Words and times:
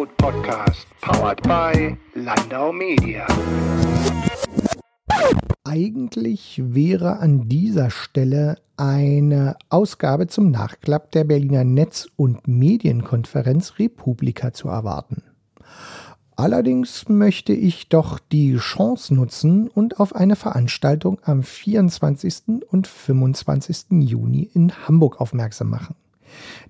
Food 0.00 0.16
Podcast, 0.16 0.86
powered 1.02 1.42
by 1.42 1.94
Landau 2.14 2.72
Media. 2.72 3.26
Eigentlich 5.62 6.62
wäre 6.64 7.18
an 7.18 7.50
dieser 7.50 7.90
Stelle 7.90 8.56
eine 8.78 9.56
Ausgabe 9.68 10.26
zum 10.26 10.50
Nachklapp 10.50 11.10
der 11.10 11.24
Berliner 11.24 11.64
Netz- 11.64 12.08
und 12.16 12.48
Medienkonferenz 12.48 13.74
Republika 13.78 14.54
zu 14.54 14.68
erwarten. 14.68 15.22
Allerdings 16.34 17.10
möchte 17.10 17.52
ich 17.52 17.90
doch 17.90 18.18
die 18.20 18.56
Chance 18.56 19.12
nutzen 19.12 19.68
und 19.68 20.00
auf 20.00 20.14
eine 20.16 20.36
Veranstaltung 20.36 21.20
am 21.24 21.42
24. 21.42 22.64
und 22.70 22.86
25. 22.86 24.00
Juni 24.00 24.48
in 24.54 24.72
Hamburg 24.88 25.20
aufmerksam 25.20 25.68
machen. 25.68 25.94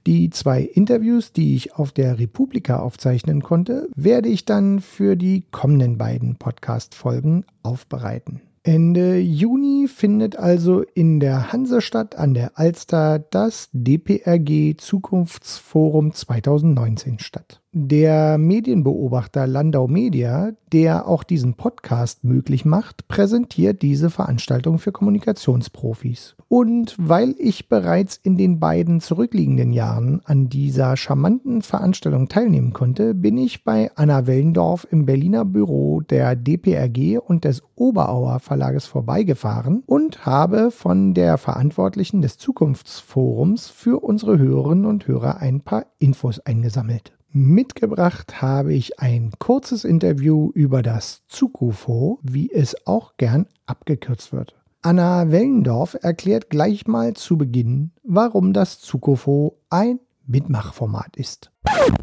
Die 0.07 0.31
zwei 0.31 0.63
Interviews, 0.63 1.33
die 1.33 1.55
ich 1.57 1.75
auf 1.75 1.93
der 1.93 2.19
Republika 2.19 2.79
aufzeichnen 2.81 3.43
konnte, 3.43 3.89
werde 3.95 4.29
ich 4.29 4.45
dann 4.45 4.81
für 4.81 5.17
die 5.17 5.45
kommenden 5.51 5.99
beiden 5.99 6.37
Podcast-Folgen 6.37 7.45
aufbereiten. 7.63 8.41
Ende 8.63 9.19
Juni 9.19 9.89
findet 9.89 10.37
also 10.37 10.83
in 10.83 11.19
der 11.19 11.51
Hansestadt 11.51 12.17
an 12.17 12.35
der 12.35 12.59
Alster 12.59 13.19
das 13.19 13.71
DPRG 13.73 14.77
Zukunftsforum 14.77 16.13
2019 16.13 17.19
statt. 17.21 17.60
Der 17.73 18.37
Medienbeobachter 18.37 19.47
Landau 19.47 19.87
Media, 19.87 20.51
der 20.73 21.07
auch 21.07 21.23
diesen 21.23 21.55
Podcast 21.55 22.25
möglich 22.25 22.65
macht, 22.65 23.07
präsentiert 23.07 23.81
diese 23.83 24.11
Veranstaltung 24.11 24.81
für 24.81 24.91
Kommunikationsprofis. 24.91 26.35
Und 26.49 26.97
weil 26.99 27.37
ich 27.39 27.69
bereits 27.69 28.17
in 28.17 28.37
den 28.37 28.59
beiden 28.59 29.01
zurückliegenden 29.01 29.73
Jahren 29.73 30.21
an 30.25 30.49
dieser 30.49 30.97
charmanten 30.97 31.63
Veranstaltung 31.63 32.29
teilnehmen 32.29 32.73
konnte, 32.73 33.15
bin 33.15 33.39
ich 33.39 33.63
bei 33.63 33.93
Anna 33.95 34.27
Wellendorf 34.27 34.85
im 34.91 35.07
Berliner 35.07 35.45
Büro 35.45 36.01
der 36.01 36.35
DPRG 36.35 37.21
und 37.25 37.45
des 37.45 37.63
Oberauer 37.77 38.41
Verlages 38.41 38.87
vorbeigefahren 38.87 39.85
und 39.87 40.27
habe 40.27 40.73
von 40.73 41.15
der 41.15 41.39
Verantwortlichen 41.39 42.21
des 42.21 42.37
Zukunftsforums 42.37 43.69
für 43.69 44.03
unsere 44.03 44.39
Hörerinnen 44.39 44.87
und 44.87 45.07
Hörer 45.07 45.37
ein 45.37 45.61
paar 45.61 45.87
Infos 46.01 46.41
eingesammelt. 46.41 47.13
Mitgebracht 47.33 48.43
habe 48.43 48.75
ich 48.75 48.99
ein 48.99 49.31
kurzes 49.39 49.85
Interview 49.85 50.51
über 50.55 50.83
das 50.83 51.23
Zukufo, 51.29 52.19
wie 52.23 52.51
es 52.51 52.87
auch 52.87 53.17
gern 53.19 53.47
abgekürzt 53.67 54.33
wird. 54.33 54.57
Anna 54.83 55.31
Wellendorf 55.31 55.97
erklärt 56.01 56.51
gleich 56.51 56.87
mal 56.87 57.15
zu 57.15 57.39
Beginn, 57.39 57.93
warum 58.03 58.53
das 58.53 58.81
Zukufo 58.81 59.59
ein 59.69 60.01
Mitmachformat 60.31 61.17
ist. 61.17 61.51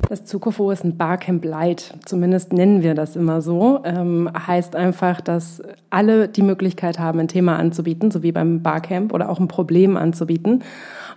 Das 0.09 0.25
Zukofo 0.25 0.72
ist 0.72 0.83
ein 0.83 0.97
Barcamp 0.97 1.44
Light, 1.44 1.95
zumindest 2.06 2.53
nennen 2.53 2.84
wir 2.84 2.94
das 2.94 3.16
immer 3.16 3.42
so. 3.42 3.81
Ähm, 3.84 4.30
heißt 4.34 4.75
einfach, 4.75 5.22
dass 5.22 5.61
alle 5.89 6.28
die 6.28 6.42
Möglichkeit 6.42 7.00
haben, 7.00 7.19
ein 7.19 7.28
Thema 7.28 7.58
anzubieten, 7.58 8.11
so 8.11 8.23
wie 8.23 8.31
beim 8.31 8.61
Barcamp 8.61 9.14
oder 9.14 9.30
auch 9.30 9.39
ein 9.39 9.47
Problem 9.47 9.97
anzubieten 9.97 10.64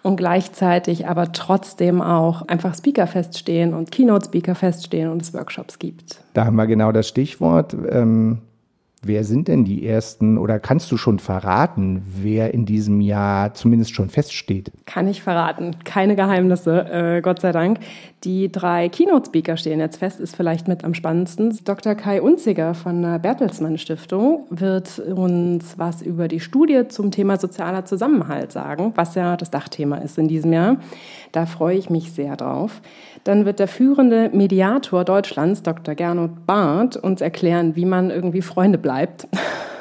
und 0.03 0.17
gleichzeitig 0.17 1.07
aber 1.07 1.33
trotzdem 1.33 2.01
auch 2.01 2.43
einfach 2.49 2.75
Speaker 2.75 3.07
feststehen 3.07 3.75
und 3.75 3.91
Keynote-Speaker 3.91 4.55
feststehen 4.55 5.11
und 5.11 5.23
es 5.23 5.35
Workshops 5.35 5.79
gibt. 5.79 6.23
Da 6.35 6.47
haben 6.47 6.57
wir 6.57 6.67
genau 6.67 6.93
das 6.93 7.09
Stichwort. 7.09 7.77
Ähm, 7.91 8.39
Wer 9.03 9.25
sind 9.25 9.49
denn 9.49 9.65
die 9.65 9.87
ersten 9.87 10.37
oder 10.37 10.61
kannst 10.61 10.93
du 10.93 10.99
schon 10.99 11.21
verraten, 11.21 12.03
wer 12.21 12.53
in 12.53 12.67
diesem 12.67 13.01
Jahr 13.01 13.55
zumindest 13.55 13.95
schon 13.95 14.11
feststeht? 14.11 14.71
Kann 14.85 15.09
ich 15.09 15.23
verraten. 15.23 15.77
Keine 15.85 16.17
Geheimnisse, 16.17 16.85
äh, 16.91 17.21
Gott 17.23 17.41
sei 17.41 17.53
Dank. 17.53 17.79
Die 18.25 18.53
drei 18.53 18.91
Keynote-Speaker 18.91 19.57
stehen 19.57 19.81
jetzt 19.81 19.97
fest, 19.97 20.21
ist 20.21 20.37
vielleicht 20.37 20.69
mit 20.69 20.85
am 20.85 20.93
spannendsten. 20.93 21.59
Dr. 21.65 21.95
Kai 21.95 22.21
Unziger 22.21 22.75
von 22.75 23.01
der 23.01 23.19
Bertelsmann 23.19 23.79
Stiftung 23.79 24.45
wird 24.51 24.99
uns 24.99 25.79
was 25.79 26.03
über 26.03 26.29
die 26.29 26.41
Studie 26.41 26.87
zum 26.89 27.11
Thema 27.11 27.39
sozialer 27.39 27.87
Zusammenhalt 27.87 28.53
sagen, 28.53 28.93
was 28.97 29.15
ja 29.15 29.39
das 29.39 29.51
Dachthema 29.51 29.97
ist 29.97 30.19
in 30.19 30.29
diesem 30.29 30.53
Jahr. 30.53 30.77
Da 31.33 31.47
freue 31.47 31.79
ich 31.79 31.89
mich 31.89 32.13
sehr 32.13 32.37
drauf. 32.37 32.83
Dann 33.25 33.47
wird 33.47 33.59
der 33.59 33.69
führende 33.69 34.31
Mediator 34.33 35.05
Deutschlands, 35.05 35.63
Dr. 35.63 35.95
Gernot 35.95 36.47
Barth, 36.47 36.97
uns 36.97 37.23
erklären, 37.23 37.77
wie 37.77 37.85
man 37.87 38.11
irgendwie 38.11 38.43
Freunde 38.43 38.77
bleibt, 38.77 38.90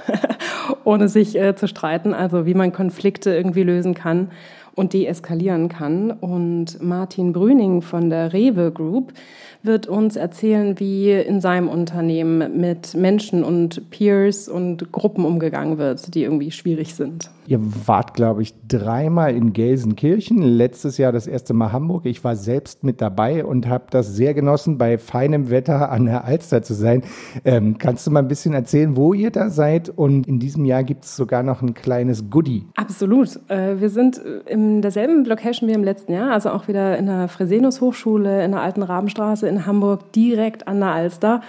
ohne 0.83 1.07
sich 1.07 1.35
äh, 1.35 1.55
zu 1.55 1.67
streiten, 1.67 2.13
also 2.13 2.45
wie 2.45 2.53
man 2.53 2.71
Konflikte 2.71 3.33
irgendwie 3.33 3.63
lösen 3.63 3.93
kann 3.93 4.31
und 4.75 4.93
deeskalieren 4.93 5.67
kann. 5.69 6.11
Und 6.11 6.81
Martin 6.81 7.33
Brüning 7.33 7.81
von 7.81 8.09
der 8.09 8.33
Rewe 8.33 8.71
Group 8.71 9.13
wird 9.61 9.87
uns 9.87 10.15
erzählen, 10.15 10.79
wie 10.79 11.11
in 11.11 11.41
seinem 11.41 11.67
Unternehmen 11.67 12.59
mit 12.59 12.95
Menschen 12.95 13.43
und 13.43 13.89
Peers 13.89 14.47
und 14.47 14.91
Gruppen 14.91 15.25
umgegangen 15.25 15.77
wird, 15.77 16.13
die 16.15 16.23
irgendwie 16.23 16.51
schwierig 16.51 16.95
sind. 16.95 17.29
Ihr 17.45 17.59
wart, 17.87 18.13
glaube 18.13 18.43
ich, 18.43 18.53
dreimal 18.67 19.35
in 19.35 19.53
Gelsenkirchen, 19.53 20.43
letztes 20.43 20.99
Jahr 20.99 21.11
das 21.11 21.25
erste 21.25 21.55
Mal 21.55 21.71
Hamburg. 21.71 22.05
Ich 22.05 22.23
war 22.23 22.35
selbst 22.35 22.83
mit 22.83 23.01
dabei 23.01 23.43
und 23.43 23.67
habe 23.67 23.85
das 23.89 24.15
sehr 24.15 24.35
genossen, 24.35 24.77
bei 24.77 24.99
feinem 24.99 25.49
Wetter 25.49 25.91
an 25.91 26.05
der 26.05 26.25
Alster 26.25 26.61
zu 26.61 26.75
sein. 26.75 27.01
Ähm, 27.43 27.77
kannst 27.79 28.05
du 28.05 28.11
mal 28.11 28.19
ein 28.19 28.27
bisschen 28.27 28.53
erzählen, 28.53 28.95
wo 28.95 29.13
ihr 29.13 29.31
da 29.31 29.49
seid? 29.49 29.89
Und 29.89 30.27
in 30.27 30.39
diesem 30.39 30.63
Jahr 30.63 30.83
gibt 30.83 31.05
es 31.05 31.15
sogar 31.15 31.41
noch 31.41 31.63
ein 31.63 31.73
kleines 31.73 32.29
Goodie. 32.29 32.67
Absolut. 32.75 33.39
Äh, 33.49 33.81
wir 33.81 33.89
sind 33.89 34.21
in 34.45 34.83
derselben 34.83 35.25
Location 35.25 35.67
wie 35.67 35.73
im 35.73 35.83
letzten 35.83 36.13
Jahr, 36.13 36.31
also 36.31 36.51
auch 36.51 36.67
wieder 36.67 36.97
in 36.97 37.07
der 37.07 37.27
Fresenius 37.27 37.81
Hochschule 37.81 38.45
in 38.45 38.51
der 38.51 38.61
Alten 38.61 38.83
Rabenstraße 38.83 39.48
in 39.49 39.65
Hamburg 39.65 40.13
direkt 40.13 40.67
an 40.67 40.79
der 40.79 40.91
Alster. 40.91 41.41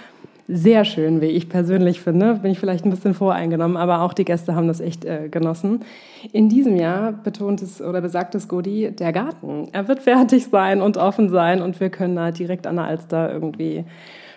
Sehr 0.47 0.83
schön, 0.83 1.21
wie 1.21 1.27
ich 1.27 1.47
persönlich 1.47 2.01
finde. 2.01 2.33
Bin 2.35 2.51
ich 2.51 2.59
vielleicht 2.59 2.83
ein 2.83 2.89
bisschen 2.89 3.13
voreingenommen, 3.13 3.77
aber 3.77 4.01
auch 4.01 4.13
die 4.13 4.25
Gäste 4.25 4.53
haben 4.53 4.67
das 4.67 4.81
echt 4.81 5.05
äh, 5.05 5.29
genossen. 5.29 5.85
In 6.33 6.49
diesem 6.49 6.75
Jahr 6.75 7.13
betont 7.13 7.61
es 7.61 7.81
oder 7.81 8.01
besagt 8.01 8.35
es 8.35 8.49
Godi, 8.49 8.91
der 8.91 9.13
Garten. 9.13 9.69
Er 9.71 9.87
wird 9.87 10.01
fertig 10.01 10.47
sein 10.47 10.81
und 10.81 10.97
offen 10.97 11.29
sein 11.29 11.61
und 11.61 11.79
wir 11.79 11.89
können 11.89 12.17
da 12.17 12.31
direkt 12.31 12.67
an 12.67 12.75
der 12.75 12.85
Alster 12.85 13.31
irgendwie 13.31 13.85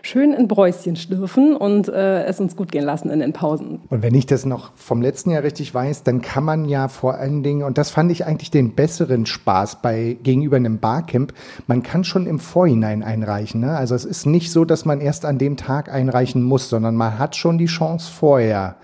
schön 0.05 0.33
in 0.33 0.49
Bräuschen 0.49 0.97
schlürfen 0.97 1.57
und 1.57 1.89
äh, 1.89 2.25
es 2.25 2.39
uns 2.39 2.57
gut 2.57 2.71
gehen 2.71 2.85
lassen 2.85 3.11
in 3.11 3.21
den 3.21 3.33
Pausen. 3.33 3.81
Und 3.89 4.03
wenn 4.03 4.15
ich 4.15 4.27
das 4.27 4.45
noch 4.45 4.73
vom 4.77 5.01
letzten 5.01 5.31
Jahr 5.31 5.43
richtig 5.43 5.75
weiß, 5.75 6.03
dann 6.03 6.21
kann 6.21 6.45
man 6.45 6.67
ja 6.67 6.89
vor 6.89 7.15
allen 7.15 7.43
Dingen, 7.43 7.63
und 7.63 7.79
das 7.79 7.91
fand 7.91 8.13
ich 8.13 8.27
eigentlich 8.27 8.51
den 8.51 8.75
besseren 8.75 9.27
Spaß 9.27 9.81
bei 9.83 10.17
gegenüber 10.23 10.57
einem 10.57 10.79
Barcamp, 10.79 11.33
man 11.67 11.83
kann 11.83 12.05
schon 12.05 12.27
im 12.27 12.39
Vorhinein 12.39 13.03
einreichen. 13.03 13.63
Ne? 13.63 13.77
Also 13.77 13.95
es 13.95 14.05
ist 14.05 14.27
nicht 14.27 14.53
so, 14.53 14.65
dass 14.65 14.85
man 14.85 15.01
erst 15.01 15.25
an 15.25 15.39
dem 15.39 15.57
Tag 15.57 15.91
einreichen 15.91 16.43
muss, 16.43 16.69
sondern 16.69 16.97
man 16.97 17.19
hat 17.19 17.35
schon 17.37 17.59
die 17.59 17.67
Chance 17.67 18.13
vorher 18.13 18.77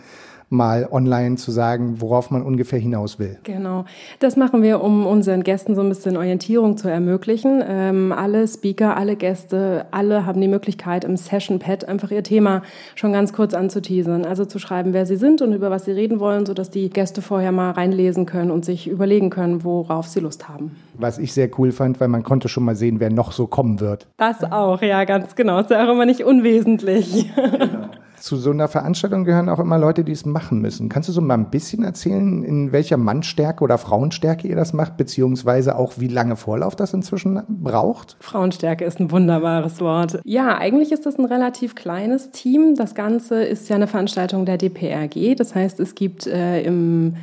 mal 0.50 0.88
online 0.90 1.36
zu 1.36 1.52
sagen, 1.52 2.00
worauf 2.00 2.32
man 2.32 2.42
ungefähr 2.42 2.80
hinaus 2.80 3.20
will. 3.20 3.38
Genau, 3.44 3.84
das 4.18 4.36
machen 4.36 4.62
wir, 4.62 4.82
um 4.82 5.06
unseren 5.06 5.44
Gästen 5.44 5.76
so 5.76 5.80
ein 5.80 5.88
bisschen 5.88 6.16
Orientierung 6.16 6.76
zu 6.76 6.88
ermöglichen. 6.88 7.62
Ähm, 7.66 8.12
alle 8.12 8.46
Speaker, 8.48 8.96
alle 8.96 9.14
Gäste, 9.14 9.86
alle 9.92 10.26
haben 10.26 10.40
die 10.40 10.48
Möglichkeit, 10.48 11.04
im 11.04 11.16
Session-Pad 11.16 11.84
einfach 11.86 12.10
ihr 12.10 12.24
Thema 12.24 12.62
schon 12.96 13.12
ganz 13.12 13.32
kurz 13.32 13.54
anzuteasern. 13.54 14.24
Also 14.26 14.44
zu 14.44 14.58
schreiben, 14.58 14.92
wer 14.92 15.06
sie 15.06 15.16
sind 15.16 15.40
und 15.40 15.52
über 15.52 15.70
was 15.70 15.84
sie 15.84 15.92
reden 15.92 16.18
wollen, 16.18 16.44
sodass 16.44 16.68
die 16.68 16.90
Gäste 16.90 17.22
vorher 17.22 17.52
mal 17.52 17.70
reinlesen 17.70 18.26
können 18.26 18.50
und 18.50 18.64
sich 18.64 18.88
überlegen 18.88 19.30
können, 19.30 19.62
worauf 19.62 20.08
sie 20.08 20.18
Lust 20.18 20.48
haben. 20.48 20.74
Was 20.94 21.18
ich 21.18 21.32
sehr 21.32 21.48
cool 21.58 21.70
fand, 21.70 22.00
weil 22.00 22.08
man 22.08 22.24
konnte 22.24 22.48
schon 22.48 22.64
mal 22.64 22.74
sehen, 22.74 22.98
wer 22.98 23.10
noch 23.10 23.30
so 23.30 23.46
kommen 23.46 23.78
wird. 23.78 24.08
Das 24.16 24.42
auch, 24.50 24.82
ja, 24.82 25.04
ganz 25.04 25.36
genau. 25.36 25.60
ist 25.60 25.70
ja 25.70 25.86
auch 25.86 25.92
immer 25.92 26.06
nicht 26.06 26.24
unwesentlich. 26.24 27.30
Genau 27.36 27.88
zu 28.20 28.36
so 28.36 28.50
einer 28.50 28.68
Veranstaltung 28.68 29.24
gehören 29.24 29.48
auch 29.48 29.58
immer 29.58 29.78
Leute, 29.78 30.04
die 30.04 30.12
es 30.12 30.26
machen 30.26 30.60
müssen. 30.60 30.88
Kannst 30.88 31.08
du 31.08 31.12
so 31.12 31.20
mal 31.20 31.34
ein 31.34 31.50
bisschen 31.50 31.82
erzählen, 31.82 32.42
in 32.42 32.72
welcher 32.72 32.96
Mannstärke 32.96 33.64
oder 33.64 33.78
Frauenstärke 33.78 34.46
ihr 34.46 34.56
das 34.56 34.72
macht, 34.72 34.96
beziehungsweise 34.96 35.76
auch 35.76 35.94
wie 35.96 36.08
lange 36.08 36.36
Vorlauf 36.36 36.76
das 36.76 36.94
inzwischen 36.94 37.42
braucht? 37.48 38.16
Frauenstärke 38.20 38.84
ist 38.84 39.00
ein 39.00 39.10
wunderbares 39.10 39.80
Wort. 39.80 40.20
Ja, 40.24 40.58
eigentlich 40.58 40.92
ist 40.92 41.06
das 41.06 41.18
ein 41.18 41.24
relativ 41.24 41.74
kleines 41.74 42.30
Team. 42.30 42.74
Das 42.76 42.94
Ganze 42.94 43.42
ist 43.42 43.68
ja 43.68 43.76
eine 43.76 43.86
Veranstaltung 43.86 44.44
der 44.44 44.58
DPRG. 44.58 45.36
Das 45.36 45.54
heißt, 45.54 45.80
es 45.80 45.94
gibt 45.94 46.26
äh, 46.26 46.62
im 46.62 47.16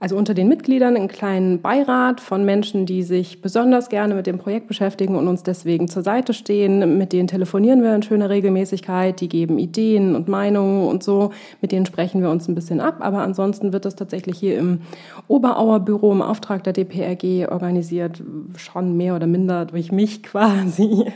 also 0.00 0.16
unter 0.16 0.32
den 0.32 0.48
Mitgliedern 0.48 0.96
einen 0.96 1.08
kleinen 1.08 1.60
Beirat 1.60 2.20
von 2.20 2.44
Menschen, 2.44 2.86
die 2.86 3.02
sich 3.02 3.42
besonders 3.42 3.88
gerne 3.88 4.14
mit 4.14 4.28
dem 4.28 4.38
Projekt 4.38 4.68
beschäftigen 4.68 5.16
und 5.16 5.26
uns 5.26 5.42
deswegen 5.42 5.88
zur 5.88 6.02
Seite 6.02 6.34
stehen. 6.34 6.98
Mit 6.98 7.12
denen 7.12 7.26
telefonieren 7.26 7.82
wir 7.82 7.94
in 7.96 8.04
schöner 8.04 8.30
Regelmäßigkeit, 8.30 9.20
die 9.20 9.28
geben 9.28 9.58
Ideen 9.58 10.14
und 10.14 10.28
Meinungen 10.28 10.86
und 10.86 11.02
so. 11.02 11.32
Mit 11.60 11.72
denen 11.72 11.84
sprechen 11.84 12.22
wir 12.22 12.30
uns 12.30 12.46
ein 12.46 12.54
bisschen 12.54 12.80
ab. 12.80 12.98
Aber 13.00 13.22
ansonsten 13.22 13.72
wird 13.72 13.84
das 13.84 13.96
tatsächlich 13.96 14.38
hier 14.38 14.56
im 14.56 14.82
Oberauer 15.26 15.80
Büro 15.80 16.12
im 16.12 16.22
Auftrag 16.22 16.62
der 16.62 16.74
DPRG 16.74 17.50
organisiert, 17.50 18.22
schon 18.56 18.96
mehr 18.96 19.16
oder 19.16 19.26
minder 19.26 19.64
durch 19.64 19.90
mich 19.90 20.22
quasi, 20.28 21.06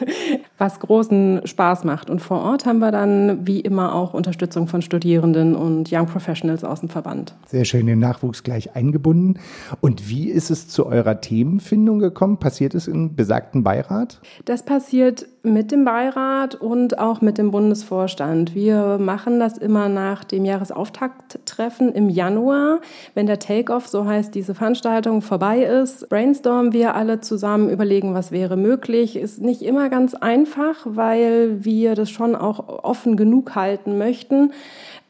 was 0.62 0.78
großen 0.78 1.40
Spaß 1.44 1.82
macht. 1.82 2.08
Und 2.08 2.20
vor 2.20 2.40
Ort 2.40 2.66
haben 2.66 2.78
wir 2.78 2.92
dann 2.92 3.44
wie 3.48 3.58
immer 3.58 3.96
auch 3.96 4.14
Unterstützung 4.14 4.68
von 4.68 4.80
Studierenden 4.80 5.56
und 5.56 5.90
Young 5.92 6.06
Professionals 6.06 6.62
aus 6.62 6.78
dem 6.78 6.88
Verband. 6.88 7.34
Sehr 7.46 7.64
schön, 7.64 7.86
den 7.86 7.98
Nachwuchs 7.98 8.44
gleich 8.44 8.76
eingebunden. 8.76 9.40
Und 9.80 10.08
wie 10.08 10.30
ist 10.30 10.52
es 10.52 10.68
zu 10.68 10.86
eurer 10.86 11.20
Themenfindung 11.20 11.98
gekommen? 11.98 12.36
Passiert 12.36 12.76
es 12.76 12.86
im 12.86 13.16
besagten 13.16 13.64
Beirat? 13.64 14.20
Das 14.44 14.64
passiert 14.64 15.26
mit 15.44 15.72
dem 15.72 15.84
Beirat 15.84 16.54
und 16.54 16.98
auch 16.98 17.20
mit 17.20 17.36
dem 17.36 17.50
Bundesvorstand. 17.50 18.54
Wir 18.54 18.98
machen 18.98 19.40
das 19.40 19.58
immer 19.58 19.88
nach 19.88 20.22
dem 20.22 20.44
Jahresauftakt-Treffen 20.44 21.92
im 21.92 22.08
Januar. 22.08 22.80
Wenn 23.14 23.26
der 23.26 23.40
Take-off, 23.40 23.88
so 23.88 24.06
heißt 24.06 24.34
diese 24.34 24.54
Veranstaltung, 24.54 25.20
vorbei 25.20 25.62
ist, 25.64 26.08
brainstormen 26.08 26.72
wir 26.72 26.94
alle 26.94 27.20
zusammen, 27.20 27.70
überlegen, 27.70 28.14
was 28.14 28.30
wäre 28.30 28.56
möglich. 28.56 29.16
Ist 29.16 29.40
nicht 29.40 29.62
immer 29.62 29.88
ganz 29.88 30.14
einfach, 30.14 30.76
weil 30.84 31.64
wir 31.64 31.96
das 31.96 32.10
schon 32.10 32.36
auch 32.36 32.84
offen 32.84 33.16
genug 33.16 33.56
halten 33.56 33.98
möchten 33.98 34.52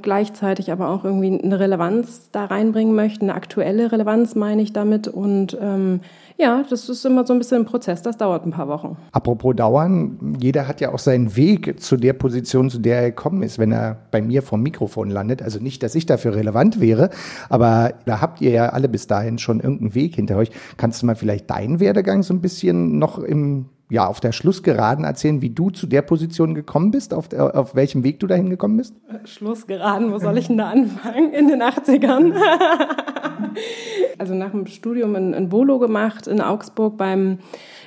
gleichzeitig 0.03 0.71
aber 0.73 0.89
auch 0.89 1.05
irgendwie 1.05 1.41
eine 1.43 1.59
Relevanz 1.59 2.29
da 2.33 2.45
reinbringen 2.45 2.95
möchten, 2.95 3.27
eine 3.27 3.35
aktuelle 3.35 3.93
Relevanz 3.93 4.35
meine 4.35 4.61
ich 4.61 4.73
damit. 4.73 5.09
Und 5.09 5.57
ähm, 5.61 6.01
ja, 6.43 6.65
das 6.69 6.89
ist 6.89 7.05
immer 7.07 7.25
so 7.25 7.33
ein 7.33 7.39
bisschen 7.39 7.63
ein 7.63 7.65
Prozess, 7.65 8.03
das 8.03 8.17
dauert 8.17 8.45
ein 8.45 8.51
paar 8.51 8.67
Wochen. 8.67 8.97
Apropos 9.13 9.55
dauern, 9.55 10.37
jeder 10.41 10.67
hat 10.67 10.81
ja 10.81 10.93
auch 10.93 10.99
seinen 10.99 11.37
Weg 11.37 11.81
zu 11.81 11.97
der 11.97 12.15
Position, 12.15 12.69
zu 12.69 12.81
der 12.81 12.97
er 12.97 13.11
gekommen 13.11 13.45
ist, 13.45 13.61
wenn 13.61 13.71
er 13.71 13.97
bei 14.11 14.21
mir 14.21 14.43
vom 14.43 14.61
Mikrofon 14.61 15.09
landet. 15.09 15.41
Also 15.41 15.61
nicht, 15.61 15.85
dass 15.85 15.95
ich 15.95 16.05
dafür 16.05 16.35
relevant 16.35 16.81
wäre, 16.81 17.11
aber 17.49 17.95
da 18.07 18.21
habt 18.21 18.41
ihr 18.41 18.51
ja 18.51 18.71
alle 18.71 18.89
bis 18.89 19.07
dahin 19.07 19.39
schon 19.39 19.61
irgendeinen 19.61 19.95
Weg 19.95 20.17
hinter 20.17 20.37
euch. 20.37 20.51
Kannst 20.77 21.01
du 21.01 21.07
mal 21.07 21.15
vielleicht 21.15 21.49
deinen 21.49 21.79
Werdegang 21.79 22.25
so 22.25 22.35
ein 22.35 22.41
bisschen 22.41 22.99
noch 22.99 23.21
im 23.21 23.67
ja, 23.93 24.07
auf 24.07 24.21
der 24.21 24.33
Schlussgeraden 24.33 25.05
erzählen, 25.05 25.43
wie 25.43 25.51
du 25.51 25.69
zu 25.69 25.87
der 25.87 26.01
Position 26.01 26.55
gekommen 26.55 26.91
bist, 26.91 27.13
auf, 27.13 27.29
der, 27.29 27.55
auf 27.55 27.75
welchem 27.75 28.05
Weg 28.05 28.21
du 28.21 28.27
dahin 28.27 28.49
gekommen 28.49 28.79
bist? 28.79 28.95
Schlussgeraden, 29.25 30.11
wo 30.11 30.19
soll 30.19 30.39
ich 30.39 30.47
denn 30.47 30.57
da 30.57 30.71
anfangen? 30.71 31.31
In 31.35 31.49
den 31.49 31.63
80ern. 31.63 32.33
also 34.19 34.33
nach 34.33 34.53
dem 34.53 34.67
Studium 34.67 35.15
in, 35.15 35.35
in 35.35 35.51
Bolo 35.51 35.79
gemacht, 35.79 36.27
in 36.27 36.41
Augsburg 36.41 36.97
beim 36.97 37.39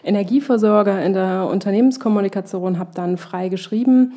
Energieversorger 0.04 1.04
in 1.04 1.14
der 1.14 1.48
Unternehmenskommunikation, 1.50 2.78
habe 2.78 2.92
dann 2.94 3.18
frei 3.18 3.50
geschrieben. 3.50 4.14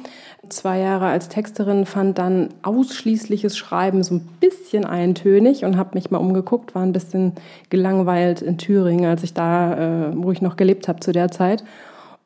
Zwei 0.51 0.81
Jahre 0.81 1.07
als 1.07 1.29
Texterin 1.29 1.87
fand 1.87 2.19
dann 2.19 2.51
ausschließliches 2.63 3.57
Schreiben 3.57 4.03
so 4.03 4.17
ein 4.17 4.29
bisschen 4.41 4.85
eintönig 4.85 5.65
und 5.65 5.77
habe 5.77 5.91
mich 5.95 6.11
mal 6.11 6.19
umgeguckt, 6.19 6.75
war 6.75 6.83
ein 6.83 6.93
bisschen 6.93 7.33
gelangweilt 7.71 8.43
in 8.43 8.59
Thüringen, 8.59 9.07
als 9.07 9.23
ich 9.23 9.35
da, 9.35 10.11
äh, 10.11 10.13
wo 10.15 10.31
ich 10.31 10.43
noch 10.43 10.57
gelebt 10.57 10.87
habe 10.87 11.01
zu 11.01 11.13
der 11.13 11.31
Zeit. 11.31 11.65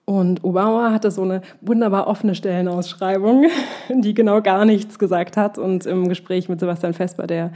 Und 0.04 0.42
Obama 0.42 0.90
hatte 0.90 1.10
so 1.10 1.22
eine 1.22 1.42
wunderbar 1.60 2.08
offene 2.08 2.34
Stellenausschreibung, 2.34 3.46
die 3.88 4.14
genau 4.14 4.42
gar 4.42 4.64
nichts 4.64 4.98
gesagt 4.98 5.36
hat. 5.36 5.58
Und 5.58 5.86
im 5.86 6.08
Gespräch 6.08 6.48
mit 6.48 6.58
Sebastian 6.60 6.92
Vesper, 6.92 7.26
der 7.26 7.52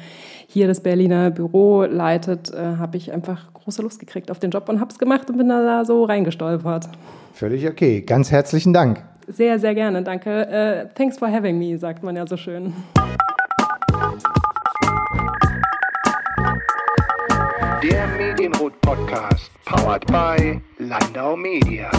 hier 0.47 0.69
das 0.69 0.81
Berliner 0.81 1.31
Büro 1.31 1.83
leitet, 1.83 2.53
äh, 2.53 2.77
habe 2.79 2.97
ich 2.97 3.13
einfach 3.13 3.53
große 3.53 3.83
Lust 3.83 3.99
gekriegt 3.99 4.31
auf 4.31 4.39
den 4.39 4.51
Job 4.51 4.69
und 4.69 4.81
habe 4.81 4.91
es 4.91 4.99
gemacht 4.99 5.29
und 5.29 5.39
bin 5.39 5.49
da 5.49 5.85
so 5.85 6.05
reingestolpert. 6.05 6.89
Völlig 7.33 7.69
okay. 7.69 8.03
Ganz 8.03 8.31
herzlichen 8.31 8.73
Dank. 8.73 9.03
Sehr, 9.27 9.59
sehr 9.59 9.75
gerne. 9.75 10.03
Danke. 10.03 10.87
Uh, 10.87 10.89
thanks 10.95 11.19
for 11.19 11.29
having 11.29 11.59
me, 11.59 11.77
sagt 11.77 12.05
man 12.05 12.15
ja 12.15 12.27
so 12.27 12.37
schön. 12.37 12.73
Der 17.83 18.07
Medienrot 18.07 18.81
Podcast, 18.81 19.51
powered 19.67 20.07
by 20.07 20.61
Landau 20.79 21.37
Media. 21.37 21.91